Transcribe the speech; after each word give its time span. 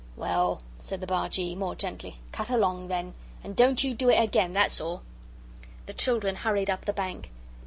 "Well," 0.15 0.63
said 0.79 0.99
the 0.99 1.05
Bargee, 1.05 1.53
more 1.53 1.75
gently, 1.75 2.19
"cut 2.31 2.49
along, 2.49 2.87
then, 2.87 3.13
and 3.43 3.55
don't 3.55 3.83
you 3.83 3.93
do 3.93 4.09
it 4.09 4.17
again, 4.19 4.51
that's 4.51 4.81
all." 4.81 5.03
The 5.85 5.93
children 5.93 6.37
hurried 6.37 6.71
up 6.71 6.85
the 6.85 6.91
bank. 6.93 7.29